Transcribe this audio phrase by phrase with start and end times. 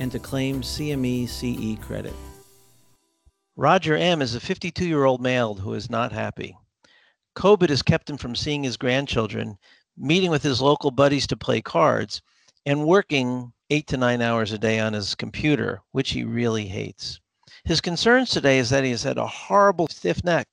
[0.00, 2.14] and to claim CME CE credit.
[3.54, 4.22] Roger M.
[4.22, 6.56] is a 52 year old male who is not happy.
[7.36, 9.58] COVID has kept him from seeing his grandchildren,
[9.98, 12.22] meeting with his local buddies to play cards,
[12.64, 17.20] and working eight to nine hours a day on his computer, which he really hates.
[17.64, 20.48] His concerns today is that he has had a horrible stiff neck,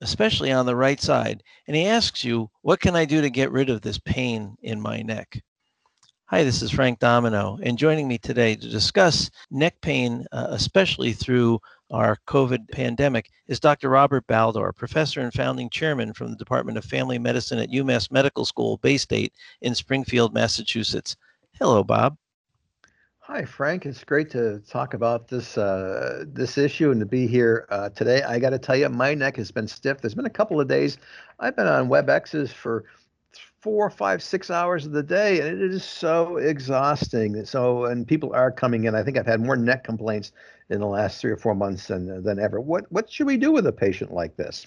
[0.00, 3.52] especially on the right side, and he asks you, What can I do to get
[3.52, 5.40] rid of this pain in my neck?
[6.30, 11.12] Hi, this is Frank Domino, and joining me today to discuss neck pain, uh, especially
[11.12, 11.58] through
[11.90, 13.88] our COVID pandemic, is Dr.
[13.88, 18.44] Robert Baldor, professor and founding chairman from the Department of Family Medicine at UMass Medical
[18.44, 21.16] School, Baystate in Springfield, Massachusetts.
[21.58, 22.16] Hello, Bob.
[23.18, 23.84] Hi, Frank.
[23.84, 28.22] It's great to talk about this uh, this issue and to be here uh, today.
[28.22, 30.00] I got to tell you, my neck has been stiff.
[30.00, 30.96] There's been a couple of days
[31.40, 32.84] I've been on WebExes for
[33.60, 37.44] four, five, six hours of the day, and it is so exhausting.
[37.44, 38.94] So, and people are coming in.
[38.94, 40.32] I think I've had more neck complaints
[40.70, 42.60] in the last three or four months than than ever.
[42.60, 44.66] What what should we do with a patient like this?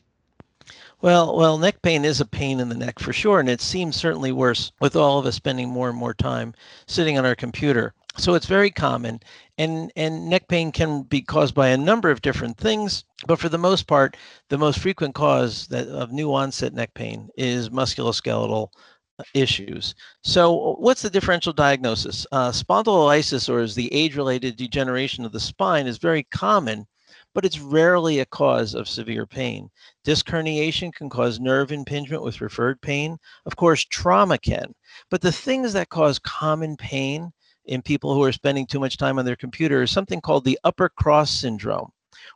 [1.02, 3.98] Well, well, neck pain is a pain in the neck for sure, and it seems
[3.98, 6.54] certainly worse with all of us spending more and more time
[6.88, 7.94] sitting on our computer.
[8.16, 9.22] So it's very common,
[9.58, 13.50] and and neck pain can be caused by a number of different things, but for
[13.50, 14.18] the most part,
[14.50, 18.70] the most frequent cause that of new onset neck pain is musculoskeletal
[19.18, 19.96] uh, issues.
[20.24, 22.28] So, what's the differential diagnosis?
[22.32, 26.86] Uh, spondylolysis, or is the age-related degeneration of the spine, is very common,
[27.34, 29.72] but it's rarely a cause of severe pain.
[30.04, 33.18] Disc herniation can cause nerve impingement with referred pain.
[33.48, 34.76] Of course, trauma can,
[35.10, 37.34] but the things that cause common pain
[37.66, 40.60] in people who are spending too much time on their computer is something called the
[40.64, 41.90] upper cross syndrome,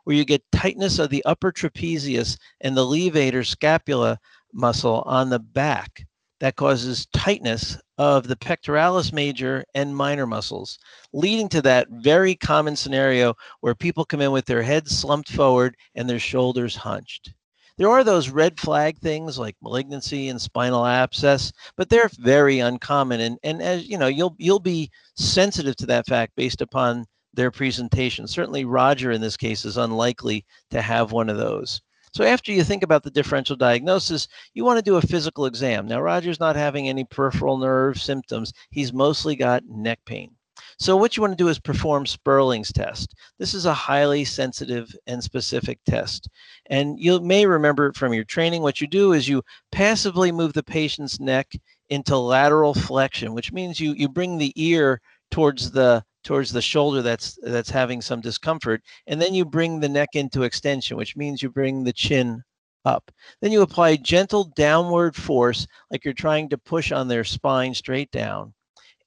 [0.04, 4.18] where you get tightness of the upper trapezius and the levator scapula
[4.52, 6.04] muscle on the back
[6.40, 10.78] that causes tightness of the pectoralis major and minor muscles,
[11.12, 15.76] leading to that very common scenario where people come in with their heads slumped forward
[15.96, 17.34] and their shoulders hunched.
[17.78, 23.20] There are those red flag things like malignancy and spinal abscess, but they're very uncommon.
[23.20, 27.52] And, and as you know, you'll you'll be sensitive to that fact based upon their
[27.52, 28.26] presentation.
[28.26, 31.80] Certainly, Roger in this case is unlikely to have one of those.
[32.12, 35.86] So after you think about the differential diagnosis, you want to do a physical exam.
[35.86, 38.52] Now, Roger's not having any peripheral nerve symptoms.
[38.70, 40.34] He's mostly got neck pain.
[40.78, 43.14] So what you want to do is perform Spurling's test.
[43.38, 46.28] This is a highly sensitive and specific test.
[46.66, 50.52] And you may remember it from your training, what you do is you passively move
[50.52, 51.52] the patient's neck
[51.90, 55.00] into lateral flexion, which means you, you bring the ear
[55.30, 59.88] towards the towards the shoulder that's that's having some discomfort and then you bring the
[59.88, 62.42] neck into extension which means you bring the chin
[62.84, 63.10] up
[63.40, 68.10] then you apply gentle downward force like you're trying to push on their spine straight
[68.10, 68.52] down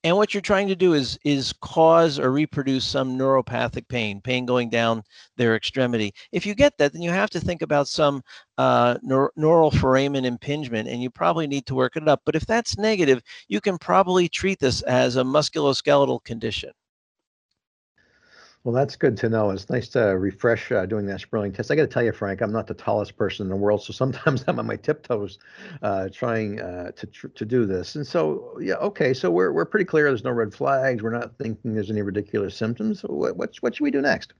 [0.04, 4.46] and what you're trying to do is is cause or reproduce some neuropathic pain pain
[4.46, 5.04] going down
[5.38, 6.14] their extremity.
[6.32, 8.24] If you get that then you have to think about some
[8.58, 12.22] uh, neur- neural foramen impingement and you probably need to work it up.
[12.26, 16.72] But if that's negative you can probably treat this as a musculoskeletal condition
[18.64, 19.50] well, that's good to know.
[19.50, 21.72] It's nice to refresh uh, doing that Spurling test.
[21.72, 23.92] I got to tell you, Frank, I'm not the tallest person in the world, so
[24.02, 25.40] sometimes I'm on my tiptoes
[25.82, 27.96] uh, trying uh, to tr- to do this.
[27.96, 30.06] And so, yeah, okay, so we're we're pretty clear.
[30.06, 31.02] There's no red flags.
[31.02, 33.02] We're not thinking there's any ridiculous symptoms.
[33.02, 34.34] So what what, what should we do next?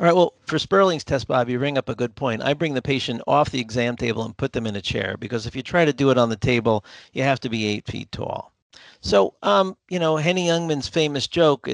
[0.00, 0.14] All right.
[0.14, 2.40] Well, for Spurling's test, Bob, you bring up a good point.
[2.40, 5.44] I bring the patient off the exam table and put them in a chair because
[5.44, 8.12] if you try to do it on the table, you have to be eight feet
[8.12, 8.52] tall.
[9.00, 11.68] So, um, you know, Henny Youngman's famous joke,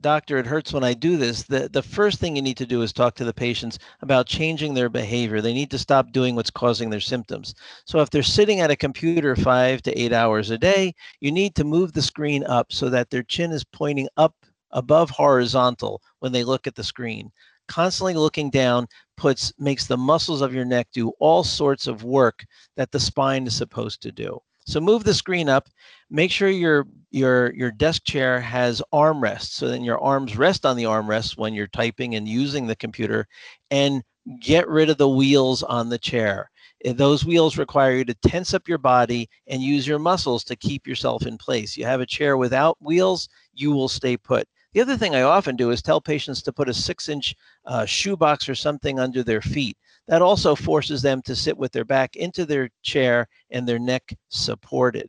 [0.00, 2.82] "Doctor, it hurts when I do this." The the first thing you need to do
[2.82, 5.40] is talk to the patients about changing their behavior.
[5.40, 7.54] They need to stop doing what's causing their symptoms.
[7.86, 11.54] So, if they're sitting at a computer five to eight hours a day, you need
[11.54, 14.34] to move the screen up so that their chin is pointing up
[14.72, 17.30] above horizontal when they look at the screen.
[17.68, 18.86] Constantly looking down
[19.16, 22.44] puts makes the muscles of your neck do all sorts of work
[22.76, 24.40] that the spine is supposed to do.
[24.70, 25.68] So move the screen up.
[26.10, 30.76] Make sure your your your desk chair has armrests, so then your arms rest on
[30.76, 33.26] the armrests when you're typing and using the computer,
[33.72, 34.04] and
[34.40, 36.50] get rid of the wheels on the chair.
[36.84, 40.54] Eh, those wheels require you to tense up your body and use your muscles to
[40.54, 41.76] keep yourself in place.
[41.76, 44.46] You have a chair without wheels, you will stay put.
[44.72, 47.34] The other thing I often do is tell patients to put a six inch
[47.66, 49.76] uh, shoebox or something under their feet.
[50.10, 54.12] That also forces them to sit with their back into their chair and their neck
[54.28, 55.08] supported.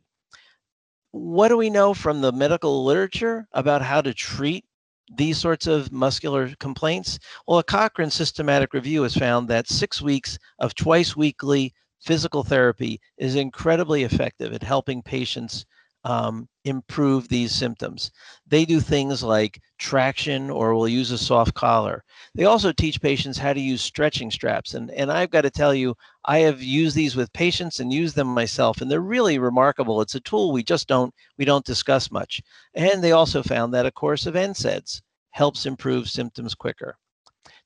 [1.10, 4.64] What do we know from the medical literature about how to treat
[5.16, 7.18] these sorts of muscular complaints?
[7.48, 13.00] Well, a Cochrane systematic review has found that six weeks of twice weekly physical therapy
[13.18, 15.66] is incredibly effective at helping patients
[16.04, 18.10] um, improve these symptoms.
[18.46, 22.04] They do things like traction or will use a soft collar.
[22.34, 24.74] They also teach patients how to use stretching straps.
[24.74, 25.94] And, and I've got to tell you,
[26.24, 30.00] I have used these with patients and used them myself, and they're really remarkable.
[30.00, 32.40] It's a tool we just don't we don't discuss much.
[32.74, 36.96] And they also found that a course of NSAIDs helps improve symptoms quicker.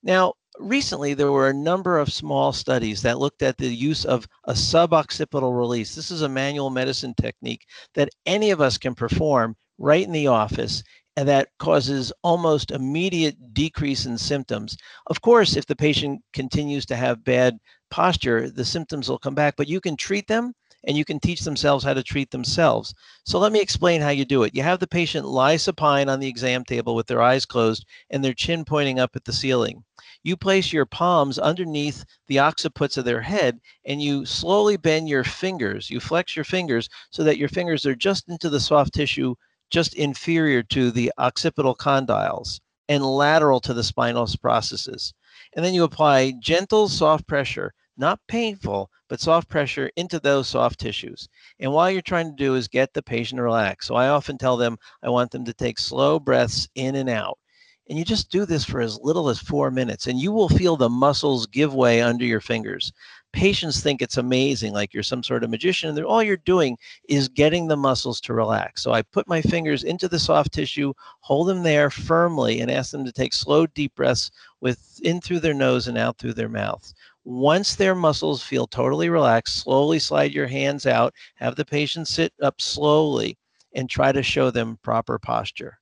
[0.03, 4.27] Now, recently there were a number of small studies that looked at the use of
[4.45, 5.95] a suboccipital release.
[5.95, 10.27] This is a manual medicine technique that any of us can perform right in the
[10.27, 10.83] office
[11.17, 14.77] and that causes almost immediate decrease in symptoms.
[15.07, 17.59] Of course, if the patient continues to have bad
[17.91, 20.53] posture, the symptoms will come back, but you can treat them
[20.87, 22.95] and you can teach themselves how to treat themselves.
[23.25, 24.55] So let me explain how you do it.
[24.55, 28.23] You have the patient lie supine on the exam table with their eyes closed and
[28.23, 29.85] their chin pointing up at the ceiling.
[30.27, 35.23] You place your palms underneath the occiputs of their head and you slowly bend your
[35.23, 35.89] fingers.
[35.89, 39.37] You flex your fingers so that your fingers are just into the soft tissue,
[39.71, 42.59] just inferior to the occipital condyles
[42.89, 45.15] and lateral to the spinal processes.
[45.55, 50.81] And then you apply gentle, soft pressure not painful, but soft pressure into those soft
[50.81, 51.29] tissues.
[51.61, 53.87] And what you're trying to do is get the patient relaxed.
[53.87, 57.39] So I often tell them I want them to take slow breaths in and out.
[57.89, 60.77] And you just do this for as little as four minutes, and you will feel
[60.77, 62.93] the muscles give way under your fingers.
[63.33, 66.77] Patients think it's amazing, like you're some sort of magician, and all you're doing
[67.09, 68.83] is getting the muscles to relax.
[68.83, 72.91] So I put my fingers into the soft tissue, hold them there firmly, and ask
[72.91, 76.49] them to take slow, deep breaths with in through their nose and out through their
[76.49, 76.93] mouth.
[77.25, 82.33] Once their muscles feel totally relaxed, slowly slide your hands out, have the patient sit
[82.43, 83.39] up slowly,
[83.75, 85.79] and try to show them proper posture.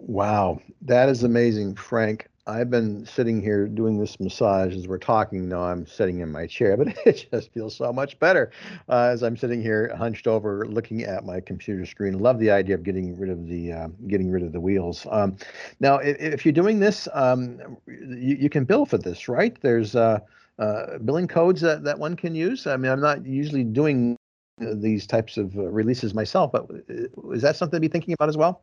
[0.00, 2.28] Wow, that is amazing, Frank.
[2.46, 5.48] I've been sitting here doing this massage as we're talking.
[5.48, 8.50] Now I'm sitting in my chair, but it just feels so much better
[8.88, 12.18] uh, as I'm sitting here hunched over, looking at my computer screen.
[12.18, 15.06] Love the idea of getting rid of the uh, getting rid of the wheels.
[15.10, 15.36] Um,
[15.80, 19.60] now, if, if, you're doing this, um, you, you, can bill for this, right?
[19.60, 20.20] There's uh,
[20.58, 22.66] uh, billing codes that, that one can use.
[22.66, 24.16] I mean, I'm not usually doing
[24.58, 28.28] these types of uh, releases myself, but uh, is that something to be thinking about
[28.28, 28.62] as well?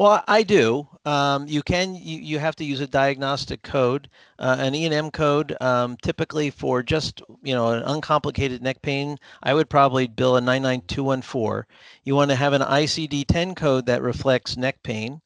[0.00, 0.88] Well, I do.
[1.04, 4.08] Um, you can you, you have to use a diagnostic code,
[4.38, 5.54] uh, an E&M code.
[5.60, 10.40] Um, typically for just you know an uncomplicated neck pain, I would probably bill a
[10.40, 11.64] 99214.
[12.04, 15.20] You want to have an ICD-10 code that reflects neck pain.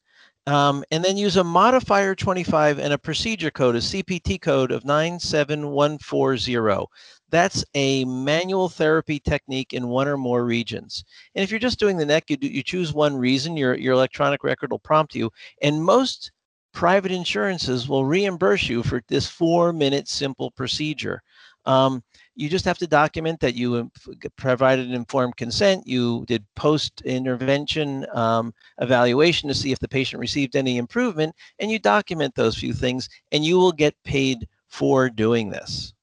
[0.45, 4.83] Um, and then use a modifier 25 and a procedure code, a CPT code of
[4.83, 6.87] 97140.
[7.29, 11.03] That's a manual therapy technique in one or more regions.
[11.33, 13.93] And if you're just doing the neck, you, do, you choose one reason, your, your
[13.93, 15.31] electronic record will prompt you.
[15.61, 16.31] And most
[16.73, 21.21] private insurances will reimburse you for this four minute simple procedure.
[21.65, 22.03] Um,
[22.35, 23.89] you just have to document that you
[24.35, 30.55] provided informed consent, you did post intervention um, evaluation to see if the patient received
[30.55, 35.49] any improvement, and you document those few things, and you will get paid for doing
[35.49, 35.94] this.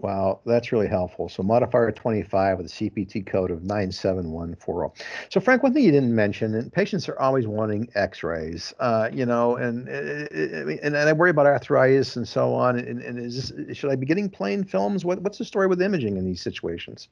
[0.00, 1.28] Wow, that's really helpful.
[1.28, 4.94] So modifier 25 with a CPT code of 97140.
[5.28, 9.26] So Frank, one thing you didn't mention, and patients are always wanting X-rays, uh, you
[9.26, 12.78] know, and, and and I worry about arthritis and so on.
[12.78, 15.04] And, and is this, should I be getting plain films?
[15.04, 17.08] What, what's the story with imaging in these situations?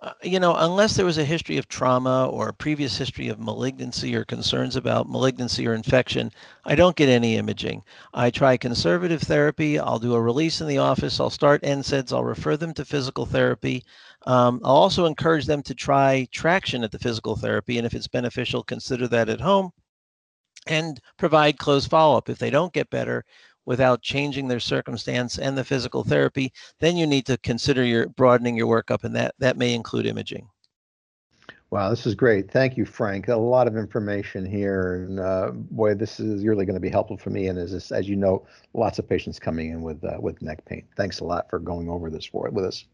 [0.00, 3.40] Uh, you know, unless there was a history of trauma or a previous history of
[3.40, 6.30] malignancy or concerns about malignancy or infection,
[6.64, 7.82] I don't get any imaging.
[8.14, 9.76] I try conservative therapy.
[9.76, 11.18] I'll do a release in the office.
[11.18, 12.12] I'll start NSAIDs.
[12.12, 13.82] I'll refer them to physical therapy.
[14.24, 17.76] Um, I'll also encourage them to try traction at the physical therapy.
[17.76, 19.72] And if it's beneficial, consider that at home
[20.68, 22.28] and provide close follow up.
[22.28, 23.24] If they don't get better,
[23.68, 28.56] without changing their circumstance and the physical therapy, then you need to consider your broadening
[28.56, 30.48] your workup, and that that may include imaging.
[31.70, 32.50] Wow, this is great.
[32.50, 33.28] Thank you, Frank.
[33.28, 37.18] A lot of information here, and uh, boy, this is really going to be helpful
[37.18, 37.48] for me.
[37.48, 40.86] And as as you know, lots of patients coming in with uh, with neck pain.
[40.96, 42.86] Thanks a lot for going over this for with us.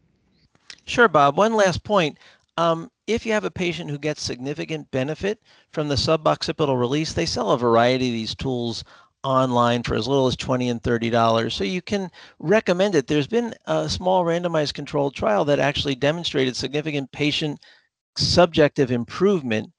[0.83, 1.37] Sure, Bob.
[1.37, 2.19] One last point.
[2.57, 5.41] Um, if you have a patient who gets significant benefit
[5.71, 8.83] from the suboccipital release, they sell a variety of these tools
[9.25, 13.27] online for as little as 20 and 30 dollars so you can recommend it there's
[13.27, 17.59] been a small randomized controlled trial that actually demonstrated significant patient
[18.15, 19.69] subjective improvement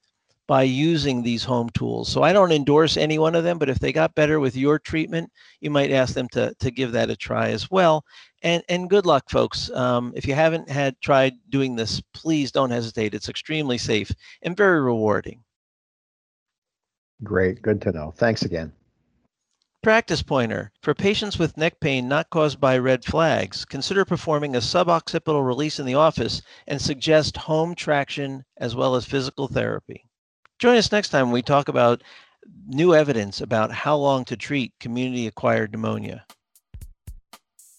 [0.46, 2.08] by using these home tools.
[2.08, 4.78] So I don't endorse any one of them, but if they got better with your
[4.78, 8.04] treatment, you might ask them to, to give that a try as well.
[8.42, 9.70] And, and good luck, folks.
[9.70, 13.14] Um, if you haven't had tried doing this, please don't hesitate.
[13.14, 14.10] It's extremely safe
[14.42, 15.42] and very rewarding.
[17.24, 17.60] Great.
[17.62, 18.12] Good to know.
[18.16, 18.72] Thanks again.
[19.86, 20.72] Practice pointer.
[20.82, 25.78] For patients with neck pain not caused by red flags, consider performing a suboccipital release
[25.78, 30.04] in the office and suggest home traction as well as physical therapy.
[30.58, 32.02] Join us next time when we talk about
[32.66, 36.26] new evidence about how long to treat community acquired pneumonia.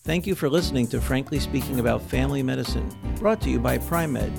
[0.03, 4.31] Thank you for listening to Frankly Speaking About Family Medicine, brought to you by Pri-Med.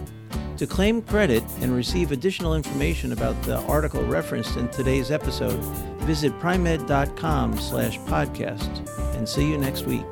[0.59, 5.61] To claim credit and receive additional information about the article referenced in today's episode,
[6.03, 8.85] visit pri-med.com slash podcast
[9.15, 10.05] and see you next week.